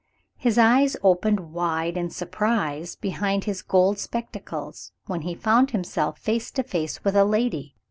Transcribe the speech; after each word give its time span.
His 0.37 0.57
eyes 0.57 0.97
opened 1.03 1.51
wide 1.53 1.95
in 1.95 2.09
surprise, 2.09 2.95
behind 2.95 3.43
his 3.43 3.61
gold 3.61 3.99
spectacles, 3.99 4.93
when 5.05 5.21
he 5.21 5.35
found 5.35 5.69
himself 5.69 6.17
face 6.17 6.49
to 6.53 6.63
face 6.63 7.03
with 7.03 7.15
a 7.15 7.23
lady. 7.23 7.75